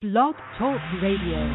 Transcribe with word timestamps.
Blog 0.00 0.32
Talk 0.56 0.80
Radio. 1.04 1.36
Ladies 1.36 1.52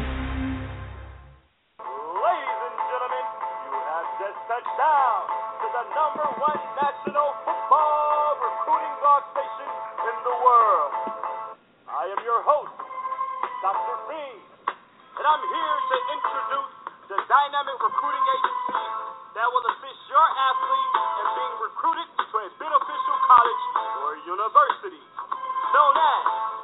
and 2.62 2.76
gentlemen, 2.78 3.26
you 3.42 3.74
have 3.74 4.06
just 4.22 4.38
touched 4.46 4.76
down 4.78 5.18
to 5.58 5.66
the 5.66 5.82
number 5.90 6.22
one 6.38 6.62
national 6.78 7.26
football 7.42 8.38
recruiting 8.38 8.94
blog 9.02 9.26
station 9.34 9.66
in 9.98 10.14
the 10.22 10.30
world. 10.46 10.94
I 11.90 12.06
am 12.06 12.22
your 12.22 12.38
host, 12.46 12.70
Dr. 13.66 13.98
B, 14.06 14.14
and 14.14 15.24
I'm 15.26 15.42
here 15.42 15.76
to 15.90 15.96
introduce 16.14 16.70
the 17.10 17.18
dynamic 17.26 17.82
recruiting 17.82 18.26
agency 18.30 18.86
that 19.42 19.50
will 19.50 19.66
assist 19.74 20.00
your 20.06 20.22
athlete 20.22 20.92
in 20.94 21.26
being 21.34 21.54
recruited 21.66 22.08
to 22.14 22.36
a 22.46 22.48
beneficial 22.62 23.18
college 23.26 23.64
or 24.06 24.22
university, 24.22 25.02
known 25.74 25.98
as 25.98 26.55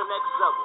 the 0.00 0.08
next 0.08 0.32
level. 0.40 0.64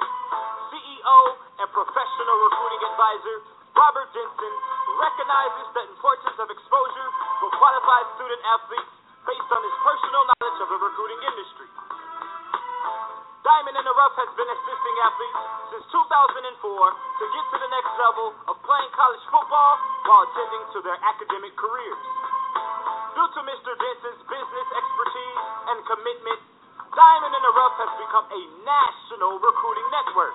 CEO 0.72 1.18
and 1.60 1.68
professional 1.68 2.36
recruiting 2.48 2.82
advisor 2.88 3.36
Robert 3.76 4.08
Denson 4.16 4.54
recognizes 4.96 5.66
the 5.76 5.84
importance 5.92 6.36
of 6.40 6.48
exposure 6.48 7.08
for 7.44 7.52
qualified 7.60 8.06
student 8.16 8.40
athletes 8.48 8.92
based 9.28 9.50
on 9.52 9.60
his 9.60 9.76
personal 9.84 10.22
knowledge 10.24 10.58
of 10.64 10.68
the 10.72 10.78
recruiting 10.80 11.20
industry. 11.20 11.68
Diamond 13.44 13.76
in 13.76 13.84
the 13.84 13.92
Rough 13.92 14.16
has 14.16 14.32
been 14.40 14.48
assisting 14.48 14.96
athletes 15.04 15.40
since 15.68 15.84
2004 15.92 16.00
to 16.00 17.24
get 17.36 17.44
to 17.52 17.56
the 17.60 17.70
next 17.76 17.92
level 18.00 18.32
of 18.48 18.56
playing 18.64 18.88
college 18.96 19.24
football 19.28 19.72
while 20.08 20.24
attending 20.32 20.64
to 20.72 20.78
their 20.80 20.96
academic 21.04 21.52
careers. 21.60 22.02
Due 23.12 23.28
to 23.36 23.40
Mr. 23.44 23.70
Denson's 23.76 24.22
business 24.32 24.68
expertise 24.80 25.40
and 25.68 25.78
commitment, 25.84 26.40
Diamond 26.96 27.28
in 27.28 27.44
the 27.44 27.52
Rough 27.52 27.76
has 27.76 27.92
become 28.00 28.24
a 28.24 28.42
national 28.64 29.36
recruiting 29.36 29.84
network. 29.92 30.32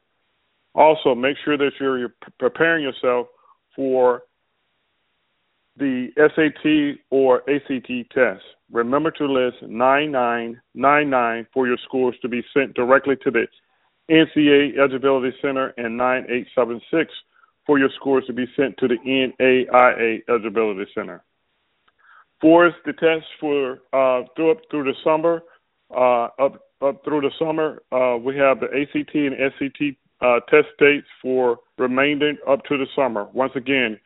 Also, 0.74 1.14
make 1.14 1.38
sure 1.46 1.60
that 1.60 1.74
you're 1.80 2.16
preparing 2.40 2.84
yourself 2.84 3.28
for 3.76 4.24
the 5.78 6.08
SAT 6.18 6.98
or 7.12 7.48
ACT 7.48 7.92
test. 8.12 8.42
Remember 8.72 9.12
to 9.12 9.26
list 9.26 9.62
9999 9.62 11.46
for 11.54 11.68
your 11.68 11.78
scores 11.86 12.16
to 12.24 12.28
be 12.28 12.44
sent 12.52 12.74
directly 12.74 13.16
to 13.24 13.30
the 13.30 13.46
NCAA 14.10 14.78
Eligibility 14.78 15.36
Center 15.42 15.74
and 15.78 15.98
9876 15.98 17.12
for 17.66 17.78
your 17.78 17.90
scores 17.96 18.26
to 18.28 18.34
be 18.34 18.46
sent 18.56 18.78
to 18.78 18.88
the 18.88 18.98
NAIA 19.06 20.22
Eligibility 20.28 20.90
Center. 20.96 21.24
For 22.42 22.68
us, 22.68 22.74
the 22.86 22.94
test 22.94 23.26
for 23.40 23.80
uh, 23.94 24.26
through 24.36 24.52
up 24.52 24.58
through 24.72 24.86
the 24.86 24.94
summer, 25.04 25.42
uh, 25.96 26.30
up 26.44 26.62
up 26.82 27.04
through 27.04 27.22
the 27.22 27.32
summer, 27.38 27.82
uh, 27.92 28.18
we 28.18 28.36
have 28.38 28.60
the 28.60 28.68
ACT 28.68 29.14
and 29.14 29.36
SAT 29.58 29.96
uh, 30.22 30.40
test 30.50 30.70
dates 30.80 31.08
for 31.22 31.60
remaining 31.78 32.38
up 32.48 32.64
to 32.66 32.78
the 32.78 32.86
summer. 32.96 33.28
Once 33.34 33.52
again, 33.56 34.00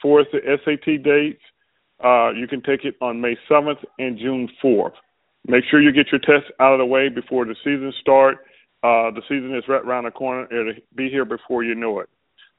for 0.00 0.20
us, 0.20 0.26
the 0.32 0.40
SAT 0.64 1.02
dates, 1.02 1.42
uh, 2.04 2.30
you 2.30 2.46
can 2.46 2.62
take 2.62 2.84
it 2.84 2.94
on 3.00 3.20
May 3.20 3.36
7th 3.50 3.84
and 3.98 4.18
June 4.18 4.48
4th. 4.62 4.94
Make 5.46 5.64
sure 5.70 5.80
you 5.80 5.92
get 5.92 6.12
your 6.12 6.20
tests 6.20 6.50
out 6.60 6.72
of 6.72 6.78
the 6.78 6.86
way 6.86 7.08
before 7.08 7.44
the 7.44 7.54
season 7.64 7.92
starts. 8.00 8.38
Uh, 8.82 9.10
the 9.10 9.22
season 9.28 9.54
is 9.54 9.64
right 9.68 9.82
around 9.82 10.04
the 10.04 10.10
corner. 10.10 10.44
It'll 10.50 10.80
be 10.94 11.10
here 11.10 11.24
before 11.24 11.64
you 11.64 11.74
know 11.74 12.00
it. 12.00 12.08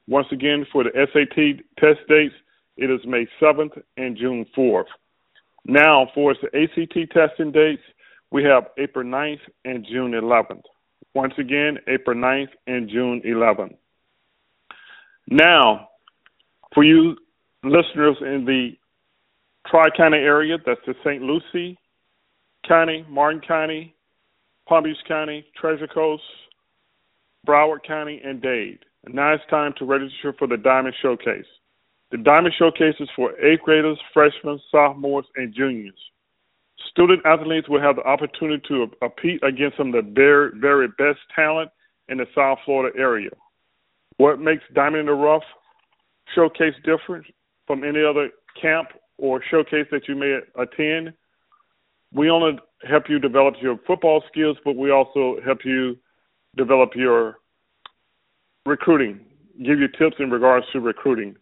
Once 0.08 0.26
again, 0.30 0.66
for 0.72 0.84
the 0.84 0.90
SAT 0.94 1.64
test 1.78 2.00
dates, 2.08 2.34
it 2.76 2.90
is 2.90 3.00
May 3.06 3.26
7th 3.40 3.80
and 3.96 4.16
June 4.16 4.46
4th. 4.56 4.86
Now, 5.64 6.08
for 6.14 6.34
the 6.34 6.48
ACT 6.58 7.12
testing 7.12 7.52
dates, 7.52 7.82
we 8.30 8.42
have 8.44 8.68
April 8.78 9.04
9th 9.04 9.40
and 9.64 9.86
June 9.86 10.12
11th. 10.12 10.62
Once 11.14 11.34
again, 11.38 11.78
April 11.86 12.16
9th 12.16 12.48
and 12.66 12.88
June 12.88 13.20
11th. 13.24 13.76
Now, 15.28 15.88
for 16.74 16.82
you 16.82 17.16
listeners 17.62 18.16
in 18.20 18.44
the 18.44 18.72
Tri 19.68 19.84
County 19.96 20.18
area, 20.18 20.56
that's 20.64 20.80
the 20.86 20.94
St. 21.04 21.22
Lucie 21.22 21.78
County, 22.66 23.04
Martin 23.08 23.40
County, 23.46 23.94
Palm 24.68 24.84
Beach 24.84 24.96
County, 25.06 25.44
Treasure 25.60 25.88
Coast, 25.88 26.22
Broward 27.46 27.82
County, 27.86 28.20
and 28.24 28.40
Dade. 28.40 28.78
And 29.04 29.14
now 29.14 29.32
it's 29.32 29.42
time 29.50 29.74
to 29.78 29.84
register 29.84 30.34
for 30.38 30.46
the 30.46 30.56
Diamond 30.56 30.94
Showcase. 31.02 31.46
The 32.10 32.18
Diamond 32.18 32.54
Showcase 32.58 32.94
is 33.00 33.08
for 33.16 33.38
eighth 33.40 33.62
graders, 33.62 33.98
freshmen, 34.12 34.60
sophomores, 34.70 35.26
and 35.36 35.54
juniors. 35.54 35.98
Student 36.90 37.24
athletes 37.24 37.68
will 37.68 37.80
have 37.80 37.96
the 37.96 38.02
opportunity 38.02 38.62
to 38.68 38.90
compete 39.00 39.42
against 39.42 39.78
some 39.78 39.94
of 39.94 40.04
the 40.04 40.10
very, 40.12 40.50
very 40.54 40.88
best 40.88 41.18
talent 41.34 41.70
in 42.08 42.18
the 42.18 42.26
South 42.34 42.58
Florida 42.64 42.96
area. 42.98 43.30
What 44.18 44.40
makes 44.40 44.62
Diamond 44.74 45.00
in 45.00 45.06
the 45.06 45.12
Rough 45.12 45.42
Showcase 46.34 46.74
different 46.84 47.24
from 47.66 47.82
any 47.82 48.04
other 48.04 48.30
camp 48.60 48.88
or 49.16 49.42
showcase 49.50 49.86
that 49.90 50.06
you 50.06 50.14
may 50.14 50.38
attend? 50.56 51.14
We 52.14 52.30
only 52.30 52.58
help 52.88 53.04
you 53.08 53.18
develop 53.18 53.54
your 53.60 53.78
football 53.86 54.22
skills, 54.30 54.56
but 54.64 54.76
we 54.76 54.90
also 54.90 55.36
help 55.44 55.58
you 55.64 55.96
develop 56.56 56.90
your 56.94 57.38
recruiting, 58.66 59.20
give 59.58 59.78
you 59.78 59.88
tips 59.88 60.16
in 60.18 60.30
regards 60.30 60.66
to 60.72 60.80
recruiting. 60.80 61.36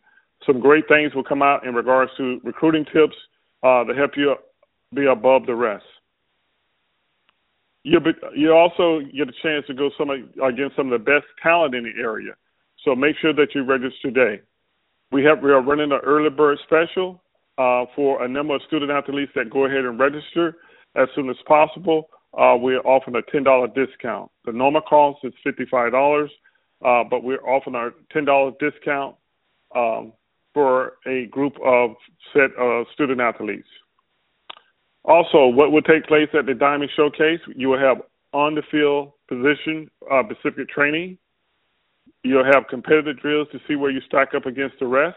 Some 0.47 0.61
great 0.61 0.85
things 0.89 1.15
will 1.15 1.25
come 1.25 1.43
out 1.43 1.67
in 1.67 1.75
regards 1.75 2.11
to 2.17 2.41
recruiting 2.45 2.85
tips 2.85 3.17
uh, 3.63 3.85
to 3.85 3.95
help 3.95 4.13
you 4.17 4.37
be 4.95 5.07
above 5.07 5.47
the 5.47 5.55
rest. 5.55 5.85
You 7.83 7.99
you 8.37 8.53
also 8.53 9.01
get 9.17 9.29
a 9.29 9.33
chance 9.43 9.67
to 9.67 9.75
go 9.75 9.91
some 9.97 10.11
against 10.11 10.77
some 10.77 10.93
of 10.93 10.99
the 10.99 11.05
best 11.05 11.25
talent 11.43 11.75
in 11.75 11.85
the 11.85 12.03
area. 12.03 12.33
So 12.85 12.95
make 12.95 13.17
sure 13.21 13.33
that 13.33 13.55
you 13.55 13.65
register 13.65 14.11
today. 14.11 14.43
We 15.13 15.25
have 15.25 15.43
we 15.43 15.51
are 15.51 15.63
running 15.63 15.91
an 15.93 16.01
early 16.05 16.31
bird 16.31 16.59
special 16.65 17.23
uh, 17.59 17.85
for 17.95 18.23
a 18.25 18.29
number 18.29 18.55
of 18.55 18.63
student 18.67 18.91
athletes 18.91 19.33
that 19.35 19.51
go 19.51 19.67
ahead 19.67 19.85
and 19.85 19.99
register 19.99 20.57
as 20.97 21.09
soon 21.15 21.29
as 21.31 21.37
possible. 21.47 22.09
Uh, 22.37 22.57
we're 22.57 22.81
offering 22.81 23.17
a 23.17 23.31
ten 23.31 23.43
dollar 23.43 23.69
discount. 23.69 24.31
The 24.45 24.53
normal 24.53 24.83
cost 24.83 25.19
is 25.25 25.33
fifty 25.43 25.67
five 25.71 25.93
dollars, 25.93 26.31
uh, 26.85 27.05
but 27.11 27.25
we're 27.25 27.45
offering 27.45 27.93
ten 28.13 28.25
dollar 28.25 28.53
discount 28.61 29.17
um, 29.75 30.13
for 30.55 30.95
a 31.07 31.27
group 31.27 31.55
of 31.65 31.91
set 32.33 32.55
of 32.59 32.87
student 32.95 33.21
athletes. 33.21 33.69
Also, 35.05 35.47
what 35.47 35.73
will 35.73 35.83
take 35.83 36.05
place 36.07 36.29
at 36.39 36.47
the 36.47 36.55
Diamond 36.55 36.91
Showcase, 36.95 37.41
you 37.57 37.69
will 37.69 37.79
have 37.79 38.03
on 38.33 38.55
the 38.55 38.63
field 38.71 39.13
position 39.29 39.91
uh, 40.11 40.23
specific 40.31 40.69
training. 40.69 41.19
You'll 42.23 42.45
have 42.45 42.65
competitive 42.69 43.19
drills 43.21 43.49
to 43.53 43.59
see 43.67 43.77
where 43.77 43.91
you 43.91 44.01
stack 44.07 44.35
up 44.35 44.47
against 44.47 44.79
the 44.79 44.87
rest. 44.87 45.17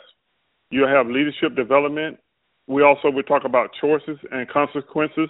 You'll 0.71 0.88
have 0.88 1.07
leadership 1.07 1.56
development. 1.56 2.18
We 2.68 2.83
also 2.83 3.10
will 3.10 3.24
talk 3.24 3.44
about 3.45 3.71
choices 3.80 4.18
and 4.31 4.50
consequences. 4.50 5.30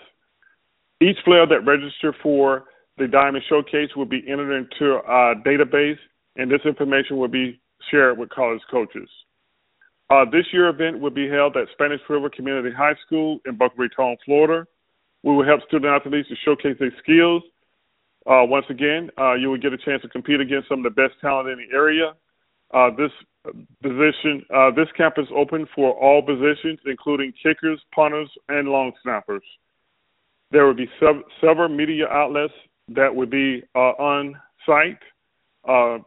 Each 1.01 1.17
player 1.25 1.45
that 1.47 1.65
registered 1.65 2.15
for 2.21 2.65
the 2.97 3.07
Diamond 3.07 3.43
Showcase 3.49 3.89
will 3.95 4.05
be 4.05 4.23
entered 4.29 4.55
into 4.55 4.95
a 4.97 5.35
database, 5.45 5.97
and 6.35 6.49
this 6.49 6.61
information 6.65 7.17
will 7.17 7.27
be 7.27 7.59
shared 7.89 8.17
with 8.17 8.29
college 8.29 8.61
coaches. 8.69 9.09
Uh, 10.09 10.25
this 10.31 10.45
year 10.53 10.69
event 10.69 10.99
will 10.99 11.09
be 11.09 11.27
held 11.27 11.57
at 11.57 11.67
Spanish 11.73 12.01
River 12.07 12.29
Community 12.29 12.69
High 12.75 12.95
School 13.05 13.39
in 13.45 13.57
Boca 13.57 13.75
Raton, 13.77 14.15
Florida. 14.25 14.67
We 15.23 15.33
will 15.33 15.45
help 15.45 15.61
student 15.67 15.91
athletes 15.91 16.29
to 16.29 16.35
showcase 16.45 16.77
their 16.79 16.93
skills. 17.01 17.41
Uh, 18.25 18.43
once 18.45 18.65
again, 18.69 19.09
uh, 19.17 19.33
you 19.33 19.49
will 19.49 19.57
get 19.57 19.73
a 19.73 19.77
chance 19.77 20.01
to 20.03 20.09
compete 20.09 20.39
against 20.39 20.69
some 20.69 20.79
of 20.79 20.83
the 20.83 21.01
best 21.01 21.19
talent 21.19 21.49
in 21.49 21.57
the 21.57 21.75
area. 21.75 22.13
Uh, 22.73 22.89
this 22.95 23.11
position, 23.81 24.45
uh, 24.53 24.71
this 24.71 24.87
camp 24.95 25.15
is 25.17 25.27
open 25.35 25.67
for 25.75 25.93
all 25.93 26.21
positions, 26.21 26.79
including 26.85 27.33
kickers, 27.41 27.81
punters, 27.93 28.29
and 28.49 28.69
long 28.69 28.91
snappers. 29.01 29.43
There 30.51 30.65
will 30.65 30.75
be 30.75 30.89
sub- 30.99 31.23
several 31.41 31.69
media 31.69 32.07
outlets 32.07 32.53
that 32.89 33.13
will 33.13 33.27
be 33.27 33.63
uh, 33.75 33.93
on 33.99 34.35
site 34.65 34.99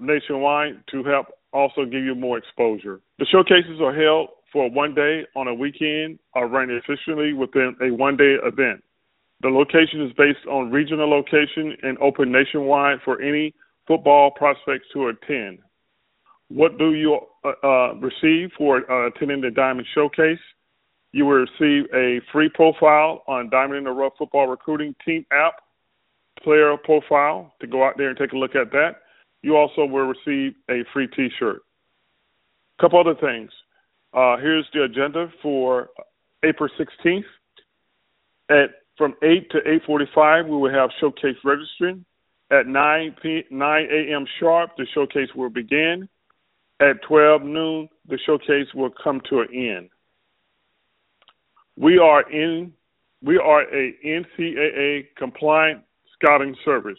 nationwide 0.00 0.82
to 0.90 1.02
help 1.04 1.26
also 1.52 1.84
give 1.84 2.04
you 2.04 2.14
more 2.14 2.38
exposure. 2.38 3.00
The 3.18 3.26
showcases 3.26 3.80
are 3.80 3.94
held 3.94 4.28
for 4.52 4.70
one 4.70 4.94
day 4.94 5.22
on 5.34 5.48
a 5.48 5.54
weekend 5.54 6.18
are 6.34 6.46
run 6.46 6.70
efficiently 6.70 7.32
within 7.32 7.76
a 7.82 7.92
one 7.92 8.16
day 8.16 8.36
event. 8.44 8.82
The 9.42 9.48
location 9.48 10.02
is 10.02 10.12
based 10.16 10.46
on 10.50 10.70
regional 10.70 11.08
location 11.08 11.76
and 11.82 11.98
open 11.98 12.32
nationwide 12.32 12.98
for 13.04 13.20
any 13.20 13.54
football 13.86 14.30
prospects 14.30 14.86
to 14.94 15.08
attend. 15.08 15.58
What 16.48 16.78
do 16.78 16.94
you 16.94 17.18
uh, 17.44 17.52
uh, 17.62 17.94
receive 17.94 18.50
for 18.56 18.90
uh, 18.90 19.08
attending 19.08 19.40
the 19.40 19.50
Diamond 19.50 19.86
Showcase? 19.94 20.38
You 21.12 21.24
will 21.24 21.46
receive 21.46 21.86
a 21.94 22.20
free 22.32 22.50
profile 22.54 23.22
on 23.26 23.50
Diamond 23.50 23.78
in 23.78 23.84
the 23.84 23.90
Rough 23.90 24.12
Football 24.18 24.48
Recruiting 24.48 24.94
Team 25.04 25.24
app, 25.32 25.54
player 26.42 26.76
profile 26.76 27.52
to 27.60 27.66
go 27.66 27.84
out 27.84 27.94
there 27.96 28.08
and 28.10 28.18
take 28.18 28.32
a 28.32 28.36
look 28.36 28.54
at 28.54 28.70
that 28.72 28.96
you 29.46 29.56
also 29.56 29.86
will 29.86 30.12
receive 30.12 30.56
a 30.68 30.84
free 30.92 31.06
T-shirt. 31.06 31.62
A 32.78 32.82
couple 32.82 32.98
other 32.98 33.14
things. 33.14 33.50
Uh, 34.12 34.36
here's 34.38 34.66
the 34.74 34.82
agenda 34.82 35.28
for 35.40 35.88
April 36.44 36.68
16th. 36.78 37.22
At 38.50 38.70
from 38.98 39.14
8 39.22 39.50
to 39.50 39.58
8:45, 39.88 40.48
we 40.48 40.56
will 40.56 40.72
have 40.72 40.90
showcase 41.00 41.36
registering. 41.44 42.04
At 42.50 42.66
9 42.66 43.16
p 43.22 43.44
9 43.50 43.88
a.m. 43.90 44.26
sharp, 44.40 44.70
the 44.76 44.86
showcase 44.94 45.28
will 45.36 45.50
begin. 45.50 46.08
At 46.80 47.02
12 47.08 47.42
noon, 47.42 47.88
the 48.08 48.18
showcase 48.26 48.66
will 48.74 48.90
come 49.02 49.22
to 49.30 49.40
an 49.40 49.48
end. 49.52 49.88
We 51.76 51.98
are 51.98 52.28
in 52.30 52.72
we 53.22 53.38
are 53.38 53.62
a 53.62 53.94
NCAA 54.04 55.06
compliant 55.16 55.82
scouting 56.12 56.54
service. 56.64 56.98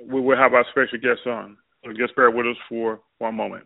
we 0.03 0.19
will 0.19 0.37
have 0.37 0.53
our 0.53 0.65
special 0.71 0.97
guest 0.99 1.25
on. 1.25 1.57
So 1.83 1.91
just 1.93 2.15
bear 2.15 2.31
with 2.31 2.47
us 2.47 2.57
for 2.67 2.99
one 3.19 3.35
moment. 3.35 3.65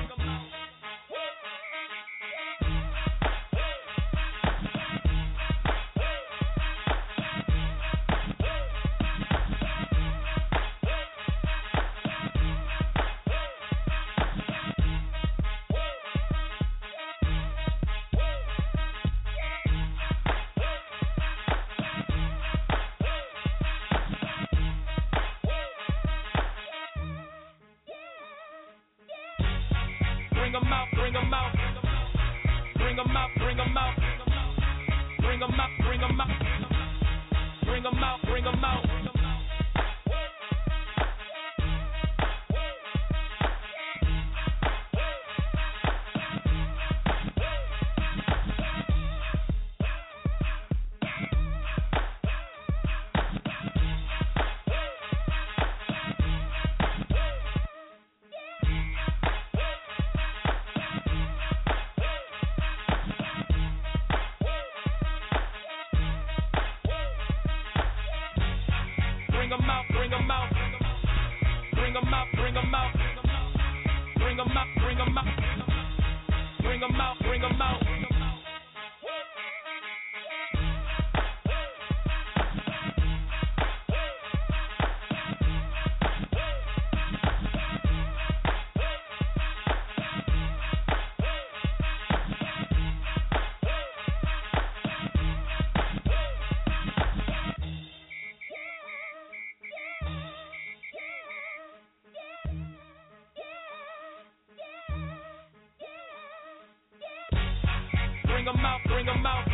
Bring 108.43 108.55
them 108.55 108.65
out, 108.65 108.81
bring 108.87 109.05
them 109.05 109.25
out. 109.25 109.45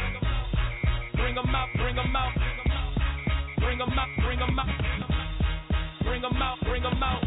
Bring 1.15 1.36
them 1.36 1.56
out, 1.56 1.67
bring 1.75 1.96
them 1.96 2.15
out. 2.15 2.32
Bring 3.60 3.77
them 3.77 4.00
out, 4.00 4.10
bring 4.24 4.39
them 4.39 4.60
out. 4.60 4.67
Bring 6.03 6.22
them 6.22 6.41
out, 6.41 6.58
bring 6.63 6.82
them 6.82 7.03
out. 7.03 7.24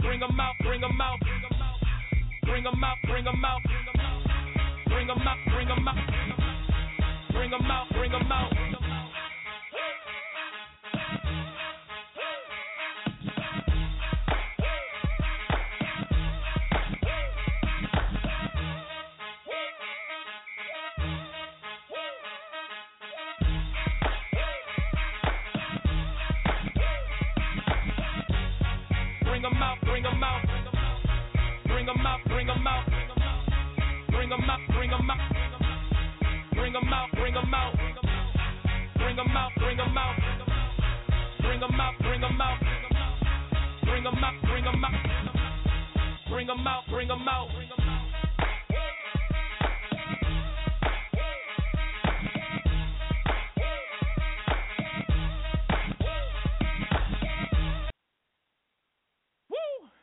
Bring 0.00 0.18
them 0.20 0.40
out, 0.40 0.54
bring 0.64 0.80
them 0.80 1.00
out. 1.00 1.18
Bring 2.42 2.64
them 2.64 2.82
out, 2.82 2.96
bring 3.04 3.24
them 3.24 3.44
out. 3.44 3.60
Bring 4.88 5.06
them 5.06 5.22
out, 5.22 5.38
bring 5.46 5.68
them 5.68 5.88
out. 5.88 5.96
Bring 7.30 7.50
them 7.50 7.70
out, 7.70 7.86
bring 7.92 8.10
them 8.10 8.32
out. 8.32 8.71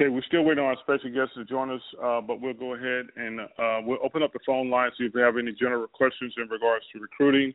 Okay, 0.00 0.08
we're 0.08 0.22
still 0.22 0.44
waiting 0.44 0.64
on 0.64 0.70
our 0.70 0.78
special 0.82 1.10
guest 1.12 1.34
to 1.34 1.44
join 1.44 1.70
us, 1.70 1.82
uh, 2.02 2.22
but 2.22 2.40
we'll 2.40 2.54
go 2.54 2.72
ahead 2.72 3.08
and 3.16 3.38
uh, 3.38 3.82
we'll 3.84 3.98
open 4.02 4.22
up 4.22 4.32
the 4.32 4.38
phone 4.46 4.70
line. 4.70 4.90
So 4.96 5.04
if 5.04 5.12
you 5.14 5.20
have 5.20 5.36
any 5.36 5.52
general 5.52 5.86
questions 5.88 6.32
in 6.38 6.48
regards 6.48 6.86
to 6.94 7.00
recruiting, 7.00 7.52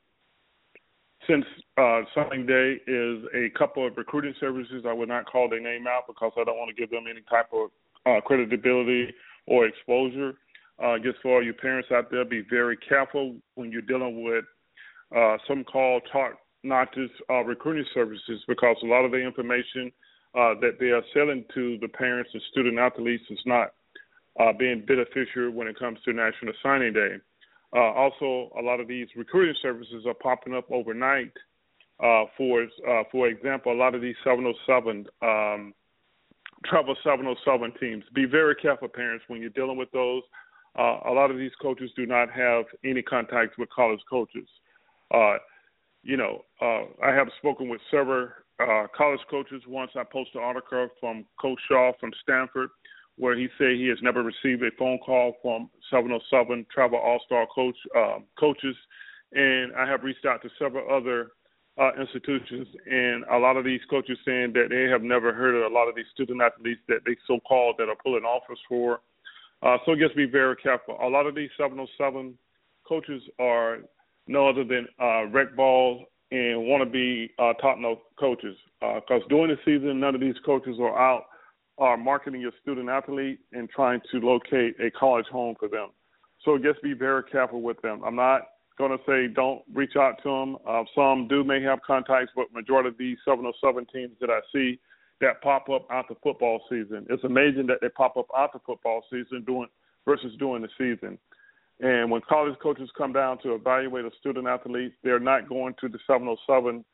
since 1.28 1.44
uh, 1.76 2.04
signing 2.14 2.46
day 2.46 2.80
is 2.86 3.22
a 3.34 3.50
couple 3.58 3.86
of 3.86 3.98
recruiting 3.98 4.32
services. 4.40 4.86
I 4.88 4.94
would 4.94 5.10
not 5.10 5.26
call 5.26 5.50
their 5.50 5.60
name 5.60 5.86
out 5.86 6.06
because 6.06 6.32
I 6.38 6.44
don't 6.44 6.56
want 6.56 6.74
to 6.74 6.74
give 6.74 6.88
them 6.88 7.04
any 7.06 7.20
type 7.28 7.50
of 7.52 7.68
uh, 8.06 8.22
credibility 8.22 9.14
or 9.46 9.66
exposure. 9.66 10.38
Uh, 10.82 10.96
just 10.98 11.18
for 11.22 11.36
all 11.36 11.44
you 11.44 11.52
parents 11.52 11.88
out 11.92 12.10
there, 12.10 12.24
be 12.24 12.42
very 12.48 12.76
careful 12.76 13.34
when 13.56 13.72
you're 13.72 13.82
dealing 13.82 14.22
with 14.22 14.44
uh, 15.16 15.36
some 15.48 15.64
call 15.64 16.00
talk 16.12 16.34
notches 16.62 17.10
uh, 17.30 17.42
recruiting 17.42 17.84
services 17.94 18.42
because 18.46 18.76
a 18.82 18.86
lot 18.86 19.04
of 19.04 19.10
the 19.10 19.18
information 19.18 19.90
uh, 20.34 20.54
that 20.60 20.76
they 20.78 20.90
are 20.90 21.02
selling 21.14 21.44
to 21.54 21.78
the 21.80 21.88
parents 21.88 22.30
and 22.32 22.42
student 22.50 22.78
athletes 22.78 23.24
is 23.30 23.38
not 23.46 23.72
uh, 24.38 24.52
being 24.52 24.84
beneficial 24.86 25.50
when 25.50 25.66
it 25.66 25.78
comes 25.78 25.98
to 26.04 26.12
National 26.12 26.52
Signing 26.62 26.92
Day. 26.92 27.16
Uh, 27.74 27.92
also, 27.92 28.50
a 28.58 28.62
lot 28.62 28.80
of 28.80 28.88
these 28.88 29.08
recruiting 29.16 29.54
services 29.60 30.04
are 30.06 30.14
popping 30.14 30.54
up 30.54 30.70
overnight. 30.70 31.32
Uh, 32.00 32.24
for 32.36 32.62
uh, 32.62 33.02
for 33.10 33.26
example, 33.26 33.72
a 33.72 33.74
lot 33.74 33.94
of 33.94 34.00
these 34.00 34.14
707 34.22 35.06
um, 35.22 35.74
travel 36.64 36.96
707 37.02 37.72
teams. 37.80 38.04
Be 38.14 38.24
very 38.24 38.54
careful, 38.54 38.88
parents, 38.88 39.24
when 39.28 39.40
you're 39.40 39.50
dealing 39.50 39.76
with 39.76 39.90
those. 39.90 40.22
Uh, 40.78 41.00
a 41.06 41.12
lot 41.12 41.30
of 41.30 41.36
these 41.36 41.50
coaches 41.60 41.90
do 41.96 42.06
not 42.06 42.30
have 42.30 42.64
any 42.84 43.02
contact 43.02 43.58
with 43.58 43.68
college 43.70 44.00
coaches. 44.08 44.46
Uh, 45.12 45.36
you 46.04 46.16
know, 46.16 46.44
uh, 46.62 46.84
I 47.04 47.12
have 47.12 47.28
spoken 47.38 47.68
with 47.68 47.80
several 47.90 48.28
uh, 48.60 48.86
college 48.96 49.20
coaches. 49.28 49.62
Once 49.66 49.90
I 49.96 50.04
posted 50.04 50.36
an 50.36 50.42
article 50.42 50.88
from 51.00 51.26
Coach 51.40 51.58
Shaw 51.68 51.92
from 51.98 52.12
Stanford, 52.22 52.70
where 53.16 53.36
he 53.36 53.48
said 53.58 53.72
he 53.72 53.88
has 53.88 53.98
never 54.02 54.22
received 54.22 54.62
a 54.62 54.70
phone 54.78 54.98
call 54.98 55.34
from 55.42 55.68
707 55.90 56.66
Travel 56.72 56.98
All 56.98 57.20
Star 57.26 57.46
coach 57.52 57.76
uh, 57.96 58.18
coaches, 58.38 58.76
and 59.32 59.74
I 59.74 59.86
have 59.86 60.04
reached 60.04 60.24
out 60.24 60.42
to 60.42 60.48
several 60.58 60.86
other 60.94 61.32
uh, 61.76 61.90
institutions, 62.00 62.68
and 62.86 63.24
a 63.32 63.38
lot 63.38 63.56
of 63.56 63.64
these 63.64 63.80
coaches 63.90 64.18
saying 64.24 64.52
that 64.54 64.68
they 64.70 64.84
have 64.90 65.02
never 65.02 65.32
heard 65.32 65.56
of 65.56 65.70
a 65.70 65.74
lot 65.74 65.88
of 65.88 65.96
these 65.96 66.06
student 66.14 66.40
athletes 66.40 66.80
that 66.88 67.00
they 67.04 67.16
so 67.26 67.40
called 67.40 67.76
that 67.78 67.88
are 67.88 67.96
pulling 68.02 68.24
offers 68.24 68.58
for. 68.68 69.00
Uh, 69.62 69.76
so 69.84 69.94
just 69.94 70.14
be 70.14 70.26
very 70.26 70.56
careful. 70.56 70.96
A 71.02 71.08
lot 71.08 71.26
of 71.26 71.34
these 71.34 71.50
707 71.56 72.36
coaches 72.86 73.22
are 73.38 73.78
no 74.26 74.48
other 74.48 74.64
than 74.64 74.86
uh, 75.00 75.26
rec 75.26 75.56
ball 75.56 76.04
and 76.30 76.66
want 76.66 76.84
to 76.84 76.90
be 76.90 77.30
uh, 77.38 77.54
top 77.54 77.78
note 77.78 78.00
coaches. 78.18 78.56
Because 78.80 79.22
uh, 79.24 79.28
during 79.28 79.48
the 79.48 79.56
season, 79.64 79.98
none 79.98 80.14
of 80.14 80.20
these 80.20 80.36
coaches 80.44 80.76
are 80.80 80.96
out 80.98 81.24
are 81.78 81.96
marketing 81.96 82.40
your 82.40 82.52
student 82.60 82.88
athlete 82.88 83.38
and 83.52 83.70
trying 83.70 84.00
to 84.10 84.18
locate 84.18 84.74
a 84.80 84.90
college 84.90 85.26
home 85.26 85.54
for 85.58 85.68
them. 85.68 85.90
So 86.44 86.58
just 86.58 86.82
be 86.82 86.92
very 86.92 87.22
careful 87.24 87.62
with 87.62 87.80
them. 87.82 88.02
I'm 88.04 88.16
not 88.16 88.42
going 88.76 88.90
to 88.90 88.98
say 89.06 89.32
don't 89.32 89.62
reach 89.72 89.96
out 89.96 90.20
to 90.22 90.28
them. 90.28 90.56
Uh, 90.66 90.82
some 90.94 91.28
do 91.28 91.44
may 91.44 91.62
have 91.62 91.80
contacts, 91.86 92.32
but 92.34 92.52
majority 92.52 92.88
of 92.88 92.98
these 92.98 93.16
707 93.24 93.86
teams 93.92 94.16
that 94.20 94.30
I 94.30 94.40
see 94.52 94.78
that 95.20 95.42
pop 95.42 95.68
up 95.68 95.86
after 95.90 96.14
football 96.22 96.60
season. 96.68 97.06
It's 97.10 97.24
amazing 97.24 97.66
that 97.66 97.78
they 97.80 97.88
pop 97.88 98.16
up 98.16 98.26
after 98.36 98.58
football 98.64 99.02
season 99.10 99.44
doing 99.46 99.68
versus 100.04 100.32
during 100.38 100.62
the 100.62 100.68
season. 100.78 101.18
And 101.80 102.10
when 102.10 102.20
college 102.28 102.58
coaches 102.60 102.90
come 102.96 103.12
down 103.12 103.38
to 103.42 103.54
evaluate 103.54 104.04
a 104.04 104.10
student 104.18 104.46
athlete, 104.46 104.94
they're 105.02 105.20
not 105.20 105.48
going 105.48 105.74
to 105.80 105.88
the 105.88 105.98
707. 106.06 106.84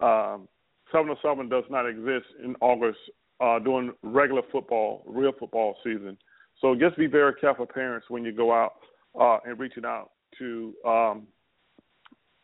Um, 0.00 0.48
707 0.90 1.48
does 1.48 1.64
not 1.70 1.86
exist 1.88 2.26
in 2.42 2.56
August 2.60 2.98
uh, 3.40 3.58
during 3.58 3.92
regular 4.02 4.42
football, 4.50 5.04
real 5.06 5.32
football 5.38 5.76
season. 5.84 6.16
So 6.60 6.74
just 6.74 6.96
be 6.96 7.06
very 7.06 7.34
careful, 7.40 7.66
parents, 7.66 8.06
when 8.08 8.24
you 8.24 8.32
go 8.32 8.52
out 8.52 8.74
uh, 9.20 9.38
and 9.44 9.58
reaching 9.58 9.84
out 9.84 10.10
to 10.38 10.74
um, 10.84 11.26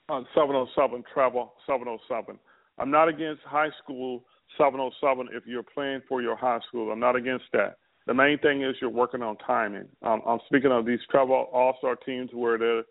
uh, 0.08 0.22
707 0.34 1.04
Travel 1.12 1.54
707. 1.66 2.38
I'm 2.78 2.90
not 2.90 3.08
against 3.08 3.42
high 3.42 3.70
school 3.82 4.24
707 4.56 5.28
if 5.32 5.46
you're 5.46 5.62
playing 5.62 6.02
for 6.08 6.22
your 6.22 6.36
high 6.36 6.60
school. 6.68 6.90
I'm 6.90 7.00
not 7.00 7.16
against 7.16 7.46
that. 7.52 7.76
The 8.06 8.14
main 8.14 8.38
thing 8.38 8.62
is 8.62 8.74
you're 8.80 8.90
working 8.90 9.22
on 9.22 9.36
timing. 9.38 9.86
Um, 10.02 10.22
I'm 10.26 10.40
speaking 10.46 10.72
of 10.72 10.86
these 10.86 11.00
travel 11.10 11.48
all-star 11.52 11.96
teams 11.96 12.30
where 12.32 12.58
they're 12.58 12.82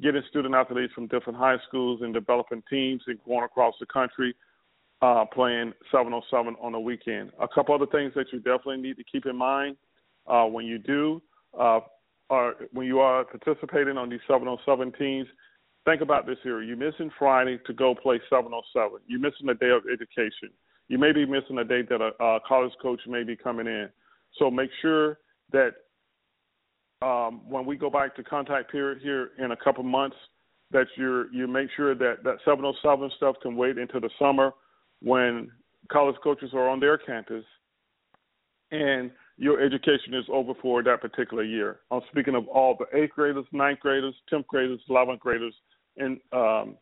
getting 0.00 0.22
student 0.30 0.54
athletes 0.54 0.92
from 0.94 1.08
different 1.08 1.38
high 1.38 1.56
schools 1.68 2.00
and 2.02 2.14
developing 2.14 2.62
teams 2.70 3.02
and 3.06 3.18
going 3.24 3.44
across 3.44 3.74
the 3.80 3.86
country 3.86 4.34
uh, 5.02 5.24
playing 5.32 5.72
707 5.90 6.56
on 6.60 6.72
the 6.72 6.78
weekend. 6.78 7.32
A 7.40 7.48
couple 7.48 7.74
other 7.74 7.86
things 7.86 8.12
that 8.14 8.26
you 8.32 8.38
definitely 8.38 8.78
need 8.78 8.96
to 8.96 9.04
keep 9.04 9.26
in 9.26 9.36
mind 9.36 9.76
uh, 10.26 10.44
when 10.44 10.64
you 10.64 10.78
do, 10.78 11.20
uh, 11.58 11.80
are, 12.30 12.54
when 12.72 12.86
you 12.86 13.00
are 13.00 13.24
participating 13.24 13.98
on 13.98 14.08
these 14.08 14.20
707 14.28 14.92
teams, 14.92 15.26
think 15.84 16.00
about 16.00 16.26
this 16.26 16.38
here. 16.42 16.62
You're 16.62 16.76
missing 16.76 17.10
Friday 17.18 17.58
to 17.66 17.72
go 17.72 17.94
play 17.94 18.20
707. 18.30 19.00
You're 19.06 19.20
missing 19.20 19.48
a 19.50 19.54
day 19.54 19.70
of 19.70 19.82
education. 19.92 20.50
You 20.88 20.98
may 20.98 21.12
be 21.12 21.24
missing 21.24 21.58
a 21.58 21.64
date 21.64 21.88
that 21.88 22.00
a, 22.00 22.22
a 22.22 22.40
college 22.46 22.72
coach 22.80 23.00
may 23.06 23.22
be 23.22 23.36
coming 23.36 23.66
in. 23.66 23.88
So 24.38 24.50
make 24.50 24.70
sure 24.80 25.18
that 25.52 25.72
um, 27.02 27.42
when 27.48 27.66
we 27.66 27.76
go 27.76 27.90
back 27.90 28.14
to 28.16 28.22
contact 28.22 28.70
period 28.70 29.00
here 29.02 29.30
in 29.38 29.52
a 29.52 29.56
couple 29.56 29.82
months, 29.84 30.16
that 30.70 30.86
you 30.96 31.26
you 31.32 31.46
make 31.46 31.68
sure 31.76 31.94
that 31.94 32.24
that 32.24 32.36
707 32.44 33.10
stuff 33.16 33.36
can 33.42 33.56
wait 33.56 33.76
until 33.76 34.00
the 34.00 34.10
summer 34.18 34.52
when 35.00 35.50
college 35.90 36.16
coaches 36.22 36.50
are 36.54 36.68
on 36.68 36.80
their 36.80 36.96
campus 36.96 37.44
and 38.70 39.10
your 39.36 39.60
education 39.60 40.14
is 40.14 40.24
over 40.30 40.52
for 40.60 40.82
that 40.82 41.00
particular 41.00 41.42
year. 41.42 41.80
I'm 41.90 42.00
speaking 42.10 42.34
of 42.34 42.46
all 42.48 42.76
the 42.78 42.98
eighth 42.98 43.12
graders, 43.14 43.44
ninth 43.52 43.80
graders, 43.80 44.14
tenth 44.28 44.46
graders, 44.46 44.80
eleventh 44.88 45.20
graders. 45.20 45.54
and 45.96 46.18
um, 46.32 46.76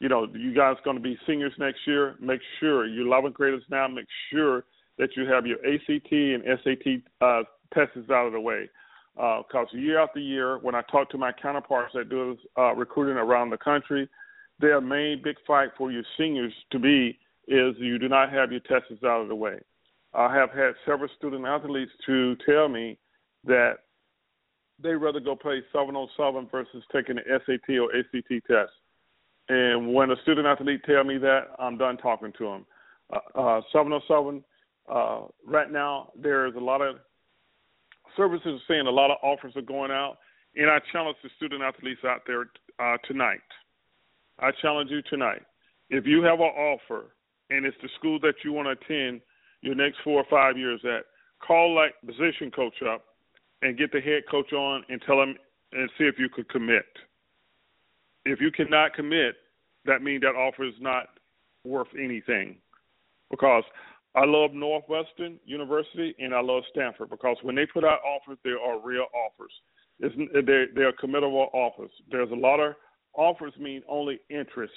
you 0.00 0.08
know 0.08 0.26
you 0.32 0.54
guys 0.54 0.76
going 0.84 0.96
to 0.96 1.02
be 1.02 1.18
seniors 1.26 1.52
next 1.58 1.80
year, 1.86 2.16
make 2.20 2.40
sure 2.60 2.86
you're 2.86 3.06
11th 3.06 3.34
graders 3.34 3.62
now. 3.70 3.88
Make 3.88 4.06
sure 4.32 4.64
that 4.98 5.10
you 5.16 5.26
have 5.26 5.46
your 5.46 5.58
ACT 5.58 6.12
and 6.12 6.42
SAT 6.62 7.02
uh, 7.20 7.42
tests 7.74 8.10
out 8.10 8.26
of 8.26 8.32
the 8.32 8.40
way. 8.40 8.68
Because 9.14 9.66
uh, 9.74 9.76
year 9.76 9.98
after 10.00 10.20
year, 10.20 10.58
when 10.58 10.74
I 10.74 10.82
talk 10.82 11.10
to 11.10 11.18
my 11.18 11.32
counterparts 11.32 11.92
that 11.94 12.08
do 12.08 12.36
uh, 12.56 12.74
recruiting 12.74 13.16
around 13.16 13.50
the 13.50 13.58
country, 13.58 14.08
their 14.60 14.80
main 14.80 15.20
big 15.22 15.36
fight 15.46 15.70
for 15.76 15.90
your 15.90 16.04
seniors 16.16 16.52
to 16.70 16.78
be 16.78 17.18
is 17.48 17.74
you 17.78 17.98
do 17.98 18.08
not 18.08 18.30
have 18.32 18.52
your 18.52 18.60
tests 18.60 19.02
out 19.04 19.22
of 19.22 19.28
the 19.28 19.34
way. 19.34 19.58
I 20.14 20.32
have 20.34 20.50
had 20.50 20.72
several 20.86 21.08
student 21.16 21.46
athletes 21.46 21.90
to 22.06 22.36
tell 22.46 22.68
me 22.68 22.98
that 23.44 23.78
they 24.82 24.90
rather 24.90 25.20
go 25.20 25.34
play 25.34 25.62
707 25.72 26.48
versus 26.50 26.84
taking 26.92 27.18
an 27.18 27.24
SAT 27.26 27.76
or 27.76 27.90
ACT 27.96 28.46
test. 28.46 28.70
And 29.48 29.94
when 29.94 30.10
a 30.10 30.16
student 30.22 30.46
athlete 30.46 30.82
tell 30.84 31.04
me 31.04 31.18
that, 31.18 31.48
I'm 31.58 31.78
done 31.78 31.96
talking 31.96 32.32
to 32.38 32.44
them. 32.44 32.66
Uh, 33.12 33.40
uh, 33.40 33.60
707, 33.72 34.44
uh, 34.92 35.20
right 35.46 35.70
now, 35.70 36.10
there's 36.20 36.54
a 36.54 36.60
lot 36.60 36.82
of 36.82 36.96
services 38.16 38.46
are 38.46 38.72
saying 38.74 38.86
a 38.86 38.90
lot 38.90 39.10
of 39.10 39.16
offers 39.22 39.54
are 39.56 39.62
going 39.62 39.90
out. 39.90 40.18
And 40.56 40.70
I 40.70 40.78
challenge 40.92 41.16
the 41.22 41.30
student 41.36 41.62
athletes 41.62 42.00
out 42.04 42.22
there 42.26 42.46
uh, 42.78 42.96
tonight. 43.06 43.40
I 44.38 44.50
challenge 44.60 44.90
you 44.90 45.02
tonight. 45.02 45.42
If 45.90 46.06
you 46.06 46.22
have 46.22 46.40
an 46.40 46.46
offer 46.46 47.14
and 47.50 47.64
it's 47.64 47.76
the 47.82 47.88
school 47.98 48.18
that 48.20 48.34
you 48.44 48.52
want 48.52 48.66
to 48.66 48.72
attend 48.72 49.20
your 49.62 49.74
next 49.74 49.98
four 50.04 50.20
or 50.20 50.26
five 50.30 50.58
years 50.58 50.80
at, 50.84 51.04
call 51.46 51.74
that 51.76 52.06
position 52.06 52.50
coach 52.50 52.74
up 52.82 53.04
and 53.62 53.78
get 53.78 53.92
the 53.92 54.00
head 54.00 54.22
coach 54.30 54.52
on 54.52 54.84
and 54.88 55.00
tell 55.06 55.22
him 55.22 55.36
and 55.72 55.90
see 55.98 56.04
if 56.04 56.18
you 56.18 56.28
could 56.28 56.48
commit. 56.48 56.86
If 58.24 58.40
you 58.40 58.50
cannot 58.50 58.94
commit, 58.94 59.36
that 59.84 60.02
means 60.02 60.22
that 60.22 60.34
offer 60.34 60.64
is 60.64 60.74
not 60.80 61.06
worth 61.64 61.88
anything. 61.98 62.56
Because 63.30 63.64
I 64.14 64.24
love 64.24 64.52
Northwestern 64.52 65.38
University 65.44 66.14
and 66.18 66.34
I 66.34 66.40
love 66.40 66.62
Stanford 66.70 67.10
because 67.10 67.36
when 67.42 67.54
they 67.54 67.66
put 67.66 67.84
out 67.84 68.00
offers, 68.04 68.38
they 68.42 68.50
are 68.50 68.80
real 68.82 69.06
offers. 69.14 69.52
It's, 70.00 70.14
they're, 70.46 70.66
they're 70.74 70.92
committable 70.92 71.52
offers. 71.52 71.90
There's 72.10 72.30
a 72.30 72.34
lot 72.34 72.60
of 72.60 72.74
offers 73.14 73.52
mean 73.58 73.82
only 73.88 74.20
interest. 74.30 74.72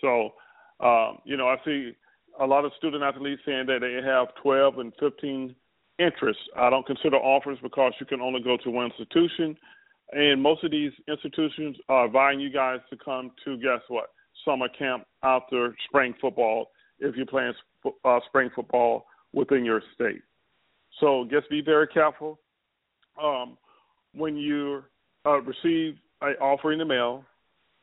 So, 0.00 0.34
um, 0.80 1.18
you 1.24 1.36
know, 1.36 1.48
I 1.48 1.56
see 1.64 1.92
a 2.40 2.46
lot 2.46 2.64
of 2.64 2.72
student 2.76 3.02
athletes 3.02 3.42
saying 3.46 3.66
that 3.66 3.80
they 3.80 4.06
have 4.06 4.28
12 4.42 4.78
and 4.78 4.92
15 5.00 5.54
interests. 5.98 6.42
I 6.56 6.70
don't 6.70 6.86
consider 6.86 7.16
offers 7.16 7.58
because 7.62 7.92
you 8.00 8.06
can 8.06 8.20
only 8.20 8.42
go 8.42 8.56
to 8.58 8.70
one 8.70 8.90
institution, 8.90 9.56
and 10.12 10.40
most 10.40 10.62
of 10.64 10.70
these 10.70 10.92
institutions 11.08 11.76
are 11.88 12.06
inviting 12.06 12.40
you 12.40 12.50
guys 12.50 12.78
to 12.90 12.96
come 12.96 13.32
to 13.44 13.56
guess 13.56 13.80
what 13.88 14.10
summer 14.44 14.68
camp 14.68 15.04
after 15.22 15.74
spring 15.88 16.14
football 16.20 16.70
if 17.00 17.16
you're 17.16 17.26
playing 17.26 17.52
uh, 18.04 18.20
spring 18.28 18.50
football 18.54 19.06
within 19.32 19.64
your 19.64 19.82
state. 19.94 20.22
So 21.00 21.26
just 21.30 21.50
be 21.50 21.60
very 21.60 21.86
careful 21.88 22.38
um, 23.22 23.58
when 24.14 24.36
you 24.36 24.82
uh, 25.26 25.40
receive 25.40 25.96
an 26.22 26.34
offer 26.40 26.72
in 26.72 26.78
the 26.78 26.84
mail 26.84 27.24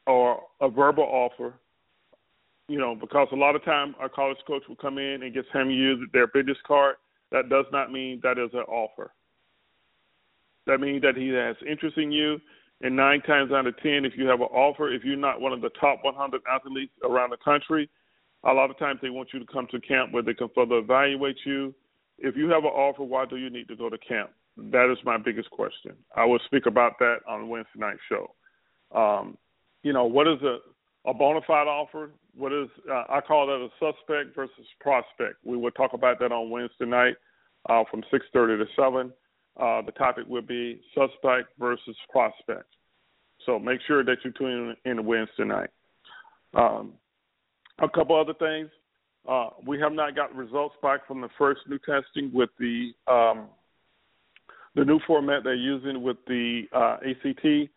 or 0.08 0.42
a 0.62 0.70
verbal 0.70 1.04
offer. 1.04 1.54
You 2.70 2.80
know, 2.80 2.96
because 2.96 3.28
a 3.34 3.36
lot 3.36 3.58
of 3.58 3.66
time 3.66 3.94
a 4.02 4.08
college 4.08 4.38
coach 4.48 4.64
will 4.70 4.78
come 4.78 4.98
in 4.98 5.24
and 5.24 5.34
just 5.34 5.50
hand 5.54 5.74
you 5.74 6.08
their 6.14 6.28
business 6.28 6.58
card 6.66 6.96
that 7.32 7.50
does 7.50 7.66
not 7.74 7.92
mean 7.92 8.22
that 8.24 8.38
is 8.38 8.52
an 8.54 8.62
offer. 8.62 9.12
That 10.68 10.80
means 10.80 11.02
that 11.02 11.16
he 11.16 11.30
has 11.30 11.56
interest 11.70 11.98
in 11.98 12.12
you. 12.12 12.40
And 12.82 12.96
nine 12.96 13.22
times 13.22 13.52
out 13.52 13.68
of 13.68 13.78
ten, 13.82 14.04
if 14.06 14.14
you 14.18 14.28
have 14.28 14.42
an 14.42 14.48
offer, 14.48 14.92
if 14.92 15.04
you're 15.04 15.16
not 15.16 15.40
one 15.40 15.54
of 15.54 15.62
the 15.62 15.70
top 15.80 16.00
100 16.04 16.42
athletes 16.52 16.92
around 17.04 17.30
the 17.30 17.38
country, 17.38 17.90
a 18.44 18.52
lot 18.52 18.70
of 18.70 18.78
times 18.78 19.00
they 19.02 19.10
want 19.10 19.30
you 19.34 19.40
to 19.40 19.46
come 19.46 19.68
to 19.72 19.80
camp 19.80 20.12
where 20.12 20.24
they 20.24 20.34
can 20.34 20.50
further 20.54 20.78
evaluate 20.78 21.38
you. 21.46 21.74
If 22.18 22.36
you 22.36 22.50
have 22.50 22.64
an 22.64 22.72
offer, 22.72 23.04
why 23.04 23.26
do 23.26 23.38
you 23.38 23.50
need 23.50 23.68
to 23.70 23.76
go 23.76 23.90
to 23.90 23.98
camp? 23.98 24.32
That 24.58 24.92
is 24.92 24.98
my 25.06 25.18
biggest 25.18 25.50
question. 25.50 25.94
I 26.16 26.26
will 26.26 26.40
speak 26.46 26.66
about 26.66 27.00
that 27.00 27.20
on 27.28 27.48
Wednesday 27.48 27.80
night 27.80 27.98
show. 28.10 28.36
Um, 28.94 29.38
you 29.82 29.94
know, 29.94 30.06
what 30.06 30.28
is 30.28 30.42
a 30.44 30.58
a 31.06 31.14
bona 31.14 31.42
fide 31.46 31.68
offer. 31.68 32.12
What 32.36 32.54
is 32.54 32.70
uh, 32.90 33.04
I 33.10 33.22
call 33.22 33.48
that 33.48 33.56
a 33.56 33.70
suspect 33.80 34.36
versus 34.36 34.66
prospect. 34.80 35.36
We 35.44 35.58
will 35.58 35.72
talk 35.72 35.94
about 35.94 36.20
that 36.20 36.32
on 36.32 36.50
Wednesday 36.50 36.86
night 36.86 37.16
uh, 37.70 37.84
from 37.90 38.04
6:30 38.12 38.60
to 38.60 38.66
7. 38.76 39.14
Uh, 39.60 39.82
the 39.84 39.92
topic 39.92 40.26
will 40.28 40.42
be 40.42 40.82
suspect 40.94 41.50
versus 41.60 41.96
prospect. 42.10 42.66
So 43.46 43.60
make 43.60 43.80
sure 43.88 44.04
that 44.04 44.18
you 44.24 44.32
tune 44.32 44.76
in 44.86 44.92
in 44.92 45.06
Wednesday 45.06 45.44
night. 45.44 45.70
Um, 46.54 46.94
a 47.80 47.90
couple 47.90 48.20
other 48.20 48.34
things. 48.34 48.70
Uh, 49.28 49.50
we 49.66 49.80
have 49.80 49.94
not 49.94 50.16
got 50.16 50.36
results 50.36 50.76
back 50.82 51.08
from 51.08 51.22
the 51.22 51.30
first 51.38 51.62
new 51.68 51.80
testing 51.80 52.32
with 52.34 52.50
the 52.60 52.92
um, 53.08 53.48
the 54.76 54.84
new 54.84 55.00
format 55.06 55.44
they're 55.44 55.54
using 55.54 56.02
with 56.02 56.18
the 56.28 56.64
uh, 56.74 56.98
ACT. 57.08 57.70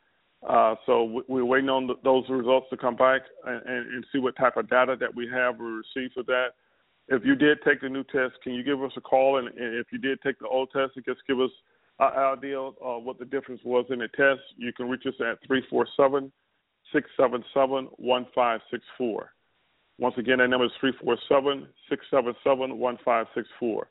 Uh, 0.49 0.75
so 0.87 1.23
we're 1.29 1.45
waiting 1.45 1.69
on 1.69 1.91
those 2.05 2.25
results 2.29 2.67
to 2.71 2.77
come 2.77 2.97
back 2.97 3.23
and, 3.45 3.63
and, 3.67 4.05
see 4.13 4.19
what 4.19 4.37
type 4.37 4.57
of 4.57 4.69
data 4.69 4.95
that 4.99 5.13
we 5.15 5.27
have 5.27 5.61
or 5.61 5.83
receive 5.83 6.11
for 6.15 6.23
that. 6.23 6.49
If 7.09 7.25
you 7.25 7.37
did 7.37 7.59
take 7.65 7.81
the 7.81 7.89
new 7.89 8.05
test, 8.05 8.35
can 8.43 8.55
you 8.55 8.65
give 8.65 8.83
us 8.83 8.93
a 8.97 9.01
call? 9.01 9.39
And, 9.39 9.49
and 9.49 9.77
if 9.77 9.87
you 9.93 9.99
did 9.99 10.21
take 10.23 10.39
the 10.39 10.49
old 10.49 10.71
test, 10.73 10.95
just 11.05 11.21
give 11.29 11.41
us 11.41 11.51
an 12.01 12.39
idea 12.39 12.59
of 12.59 12.75
uh, 12.85 12.99
what 12.99 13.19
the 13.19 13.25
difference 13.25 13.61
was 13.65 13.87
in 13.91 14.01
the 14.01 14.09
test. 14.09 14.41
You 14.57 14.73
can 14.73 14.89
reach 14.89 15.07
us 15.07 15.15
at 15.21 15.39
347 15.47 16.33
677 16.93 17.89
1564. 17.97 19.33
Once 19.99 20.15
again, 20.19 20.39
that 20.39 20.49
number 20.49 20.67
is 20.67 20.73
347 20.81 21.69
677 21.89 22.79
1564. 22.79 23.89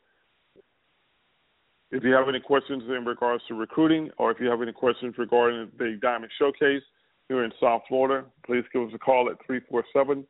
If 1.91 2.03
you 2.03 2.13
have 2.13 2.27
any 2.27 2.39
questions 2.39 2.83
in 2.89 3.05
regards 3.05 3.43
to 3.47 3.53
recruiting, 3.53 4.09
or 4.17 4.31
if 4.31 4.39
you 4.39 4.47
have 4.49 4.61
any 4.61 4.73
questions 4.73 5.15
regarding 5.17 5.71
the 5.77 5.97
Diamond 6.01 6.31
Showcase 6.37 6.83
here 7.29 7.43
in 7.43 7.51
South 7.61 7.83
Florida, 7.87 8.25
please 8.45 8.65
give 8.73 8.83
us 8.83 8.91
a 8.93 8.99
call 8.99 9.29
at 9.29 9.37
347 9.45 10.25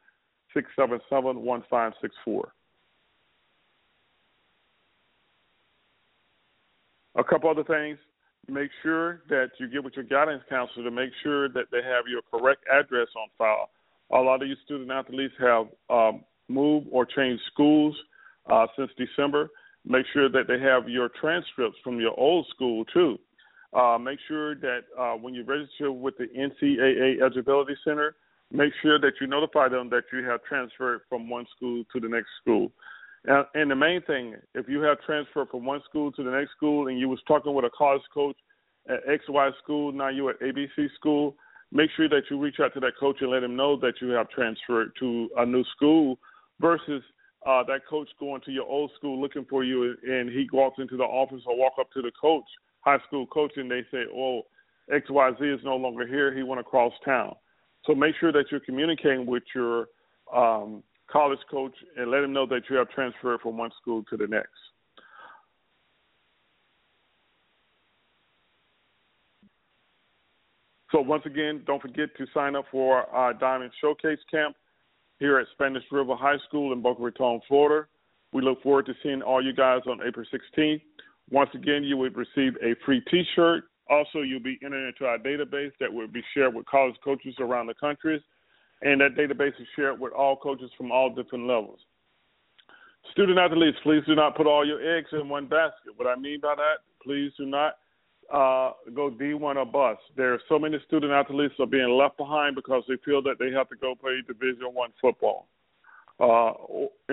677 0.53 1.41
1564. 1.41 2.53
A 7.15 7.23
couple 7.23 7.49
other 7.49 7.63
things. 7.63 7.97
Make 8.47 8.69
sure 8.83 9.21
that 9.29 9.51
you 9.59 9.67
get 9.67 9.83
with 9.83 9.93
your 9.95 10.05
guidance 10.05 10.43
counselor 10.49 10.83
to 10.83 10.91
make 10.91 11.09
sure 11.23 11.49
that 11.49 11.65
they 11.71 11.81
have 11.81 12.05
your 12.07 12.21
correct 12.31 12.63
address 12.71 13.07
on 13.17 13.27
file. 13.37 13.69
A 14.11 14.21
lot 14.21 14.43
of 14.43 14.47
you 14.47 14.55
student 14.65 14.91
athletes 14.91 15.33
have 15.39 15.65
um, 15.89 16.23
moved 16.47 16.87
or 16.91 17.05
changed 17.05 17.41
schools 17.51 17.95
uh, 18.51 18.67
since 18.77 18.91
December. 18.97 19.49
Make 19.87 20.05
sure 20.13 20.29
that 20.29 20.47
they 20.47 20.59
have 20.59 20.89
your 20.89 21.09
transcripts 21.19 21.77
from 21.83 21.99
your 21.99 22.17
old 22.19 22.45
school 22.53 22.85
too. 22.85 23.17
Uh, 23.73 23.97
make 23.97 24.19
sure 24.27 24.55
that 24.55 24.81
uh, 24.97 25.13
when 25.13 25.33
you 25.33 25.43
register 25.43 25.91
with 25.91 26.15
the 26.17 26.27
NCAA 26.27 27.19
Eligibility 27.21 27.75
Center, 27.83 28.15
make 28.51 28.71
sure 28.81 28.99
that 28.99 29.13
you 29.19 29.27
notify 29.27 29.67
them 29.67 29.89
that 29.89 30.03
you 30.13 30.23
have 30.23 30.43
transferred 30.43 31.01
from 31.09 31.29
one 31.29 31.45
school 31.55 31.83
to 31.91 31.99
the 31.99 32.07
next 32.07 32.29
school. 32.41 32.71
And, 33.27 33.45
and 33.53 33.71
the 33.71 33.75
main 33.75 34.01
thing, 34.03 34.35
if 34.53 34.67
you 34.67 34.81
have 34.81 34.97
transferred 35.05 35.49
from 35.49 35.65
one 35.65 35.81
school 35.89 36.11
to 36.13 36.23
the 36.23 36.31
next 36.31 36.51
school 36.51 36.87
and 36.87 36.99
you 36.99 37.09
was 37.09 37.19
talking 37.27 37.53
with 37.53 37.65
a 37.65 37.69
college 37.75 38.01
coach 38.13 38.35
at 38.89 39.05
XY 39.07 39.51
school, 39.63 39.91
now 39.91 40.09
you're 40.09 40.31
at 40.31 40.39
ABC 40.41 40.87
school, 40.95 41.35
make 41.71 41.89
sure 41.95 42.07
that 42.09 42.23
you 42.29 42.39
reach 42.39 42.57
out 42.61 42.73
to 42.73 42.79
that 42.81 42.93
coach 42.99 43.17
and 43.21 43.31
let 43.31 43.43
him 43.43 43.55
know 43.55 43.79
that 43.79 43.93
you 44.01 44.09
have 44.09 44.29
transferred 44.29 44.91
to 44.99 45.29
a 45.37 45.45
new 45.45 45.63
school 45.75 46.17
versus 46.59 47.01
uh, 47.45 47.63
that 47.63 47.81
coach 47.87 48.09
going 48.19 48.41
to 48.41 48.51
your 48.51 48.65
old 48.65 48.91
school 48.97 49.21
looking 49.21 49.45
for 49.49 49.63
you, 49.63 49.95
and 50.07 50.29
he 50.29 50.47
walks 50.51 50.79
into 50.79 50.97
the 50.97 51.03
office 51.03 51.41
or 51.45 51.57
walk 51.57 51.73
up 51.79 51.91
to 51.91 52.01
the 52.01 52.11
coach, 52.19 52.43
high 52.81 52.97
school 53.07 53.27
coach, 53.27 53.51
and 53.55 53.69
they 53.69 53.81
say, 53.91 54.03
"Oh, 54.13 54.41
X 54.91 55.07
Y 55.09 55.31
Z 55.39 55.45
is 55.45 55.59
no 55.63 55.75
longer 55.75 56.07
here. 56.07 56.35
He 56.35 56.41
went 56.41 56.59
across 56.59 56.91
town." 57.03 57.35
So 57.85 57.93
make 57.93 58.15
sure 58.19 58.31
that 58.31 58.45
you're 58.49 58.61
communicating 58.61 59.27
with 59.27 59.43
your 59.53 59.89
um, 60.33 60.81
college 61.15 61.39
coach 61.49 61.71
and 61.95 62.11
let 62.11 62.25
him 62.25 62.33
know 62.33 62.45
that 62.45 62.63
you 62.69 62.75
have 62.75 62.89
transferred 62.89 63.39
from 63.39 63.57
one 63.57 63.71
school 63.81 64.03
to 64.09 64.17
the 64.17 64.27
next. 64.27 64.49
So 70.91 70.99
once 70.99 71.23
again, 71.25 71.63
don't 71.65 71.81
forget 71.81 72.09
to 72.17 72.25
sign 72.33 72.57
up 72.57 72.65
for 72.69 73.03
our 73.03 73.33
Diamond 73.33 73.71
Showcase 73.79 74.19
Camp 74.29 74.57
here 75.17 75.39
at 75.39 75.47
Spanish 75.53 75.83
River 75.89 76.17
High 76.17 76.37
School 76.49 76.73
in 76.73 76.81
Boca 76.81 77.01
Raton, 77.01 77.39
Florida. 77.47 77.87
We 78.33 78.41
look 78.41 78.61
forward 78.61 78.85
to 78.87 78.93
seeing 79.01 79.21
all 79.21 79.41
you 79.41 79.53
guys 79.53 79.81
on 79.87 80.01
April 80.05 80.25
16th. 80.33 80.81
Once 81.31 81.49
again, 81.53 81.83
you 81.83 81.95
would 81.95 82.17
receive 82.17 82.57
a 82.61 82.75
free 82.85 83.01
T-shirt. 83.09 83.63
Also, 83.89 84.19
you'll 84.19 84.43
be 84.43 84.59
entered 84.63 84.89
into 84.89 85.05
our 85.05 85.17
database 85.17 85.71
that 85.79 85.91
will 85.91 86.07
be 86.07 86.23
shared 86.33 86.53
with 86.53 86.65
college 86.65 86.95
coaches 87.01 87.35
around 87.39 87.67
the 87.67 87.73
country, 87.73 88.21
and 88.85 89.01
that 89.01 89.15
database 89.17 89.59
is 89.59 89.67
shared 89.75 89.99
with 89.99 90.13
all 90.13 90.37
coaches 90.37 90.71
from 90.77 90.91
all 90.93 91.09
different 91.09 91.45
levels. 91.47 91.79
Student 93.11 93.37
athletes, 93.37 93.77
please 93.83 94.03
do 94.07 94.15
not 94.15 94.37
put 94.37 94.47
all 94.47 94.65
your 94.65 94.79
eggs 94.97 95.09
in 95.11 95.27
one 95.27 95.47
basket. 95.47 95.91
What 95.97 96.07
I 96.07 96.15
mean 96.15 96.39
by 96.41 96.55
that, 96.55 96.77
please 97.03 97.31
do 97.37 97.45
not. 97.45 97.73
uh, 98.31 98.71
go 98.95 99.11
D1 99.11 99.55
or 99.55 99.65
bust. 99.65 100.01
There 100.17 100.33
are 100.33 100.41
so 100.49 100.57
many 100.57 100.77
student 100.87 101.11
athletes 101.11 101.53
are 101.59 101.67
being 101.67 101.89
left 101.89 102.17
behind 102.17 102.55
because 102.55 102.83
they 102.87 102.95
feel 103.05 103.21
that 103.23 103.35
they 103.39 103.51
have 103.51 103.69
to 103.69 103.75
go 103.75 103.93
play 103.95 104.21
Division 104.27 104.73
One 104.73 104.91
football 104.99 105.47
uh, 106.19 106.53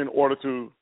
in 0.00 0.08
order 0.08 0.36
to 0.42 0.72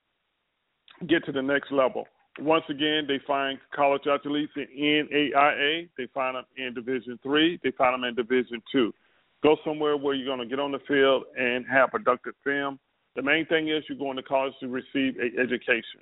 get 1.08 1.24
to 1.26 1.32
the 1.32 1.42
next 1.42 1.72
level. 1.72 2.06
Once 2.38 2.64
again, 2.68 3.06
they 3.08 3.18
find 3.26 3.58
college 3.74 4.02
athletes 4.06 4.52
in 4.56 4.68
NAIA. 5.12 5.88
They 5.98 6.06
find 6.14 6.36
them 6.36 6.44
in 6.56 6.74
Division 6.74 7.18
Three. 7.22 7.58
They 7.62 7.72
find 7.72 7.94
them 7.94 8.04
in 8.04 8.14
Division 8.14 8.62
Two. 8.70 8.94
Go 9.42 9.56
somewhere 9.64 9.96
where 9.96 10.14
you're 10.14 10.26
going 10.26 10.46
to 10.46 10.46
get 10.46 10.60
on 10.60 10.72
the 10.72 10.80
field 10.86 11.24
and 11.38 11.64
have 11.70 11.88
a 11.88 11.98
productive 11.98 12.34
film. 12.44 12.78
The 13.16 13.22
main 13.22 13.46
thing 13.46 13.68
is 13.68 13.82
you're 13.88 13.98
going 13.98 14.16
to 14.16 14.22
college 14.22 14.52
to 14.60 14.68
receive 14.68 15.18
an 15.18 15.32
education. 15.38 16.00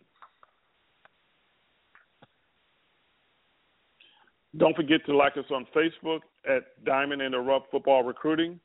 Don't 4.57 4.74
forget 4.74 5.05
to 5.07 5.16
like 5.16 5.37
us 5.37 5.44
on 5.51 5.66
Facebook 5.74 6.20
at 6.48 6.85
Diamond 6.85 7.22
in 7.22 7.33
the 7.33 7.38
Rough 7.38 7.64
Football 7.70 8.03
Recruiting. 8.03 8.59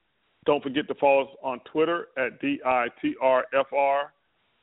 Don't 0.46 0.64
forget 0.64 0.88
to 0.88 0.96
follow 0.96 1.24
us 1.24 1.30
on 1.44 1.60
Twitter 1.72 2.08
at 2.18 2.42
DITRFR. 2.42 4.04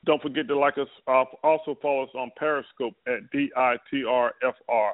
Don't 0.05 0.21
forget 0.21 0.47
to 0.47 0.57
like 0.57 0.77
us. 0.77 0.87
Uh, 1.07 1.23
also 1.43 1.77
follow 1.81 2.03
us 2.03 2.09
on 2.15 2.31
Periscope 2.37 2.95
at 3.07 3.31
DITRFR. 3.33 4.91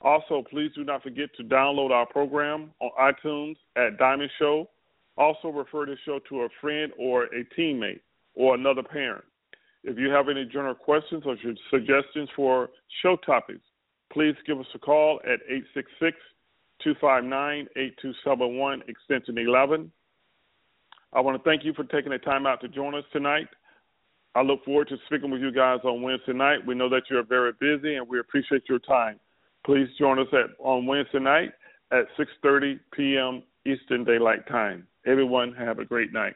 Also, 0.00 0.44
please 0.50 0.70
do 0.74 0.84
not 0.84 1.02
forget 1.02 1.30
to 1.36 1.44
download 1.44 1.90
our 1.90 2.06
program 2.06 2.70
on 2.80 2.90
iTunes 3.00 3.56
at 3.76 3.98
Diamond 3.98 4.30
Show. 4.38 4.68
Also, 5.16 5.48
refer 5.48 5.86
this 5.86 5.98
show 6.04 6.18
to 6.28 6.42
a 6.42 6.48
friend 6.60 6.92
or 6.98 7.24
a 7.24 7.44
teammate 7.58 8.00
or 8.34 8.54
another 8.54 8.82
parent. 8.82 9.24
If 9.84 9.98
you 9.98 10.10
have 10.10 10.28
any 10.28 10.44
general 10.44 10.74
questions 10.74 11.22
or 11.24 11.36
suggestions 11.70 12.28
for 12.36 12.70
show 13.02 13.16
topics, 13.24 13.64
please 14.12 14.34
give 14.46 14.58
us 14.58 14.66
a 14.74 14.78
call 14.78 15.20
at 15.24 15.40
866 15.48 16.16
259 16.82 17.68
8271, 17.76 18.82
extension 18.88 19.38
11. 19.38 19.90
I 21.12 21.20
want 21.20 21.42
to 21.42 21.48
thank 21.48 21.64
you 21.64 21.72
for 21.72 21.84
taking 21.84 22.12
the 22.12 22.18
time 22.18 22.46
out 22.46 22.60
to 22.60 22.68
join 22.68 22.94
us 22.94 23.04
tonight. 23.12 23.46
I 24.34 24.42
look 24.42 24.64
forward 24.64 24.88
to 24.88 24.96
speaking 25.06 25.30
with 25.30 25.40
you 25.40 25.50
guys 25.50 25.78
on 25.84 26.02
Wednesday 26.02 26.34
night. 26.34 26.66
We 26.66 26.74
know 26.74 26.90
that 26.90 27.04
you're 27.08 27.24
very 27.24 27.52
busy 27.58 27.94
and 27.94 28.06
we 28.06 28.20
appreciate 28.20 28.68
your 28.68 28.80
time. 28.80 29.18
Please 29.66 29.88
join 29.98 30.20
us 30.20 30.28
at 30.32 30.50
on 30.60 30.86
Wednesday 30.86 31.18
night 31.18 31.52
at 31.90 32.06
6:30 32.16 32.78
p.m. 32.92 33.42
Eastern 33.66 34.04
Daylight 34.04 34.46
Time. 34.46 34.86
Everyone 35.06 35.52
have 35.54 35.80
a 35.80 35.84
great 35.84 36.12
night. 36.12 36.34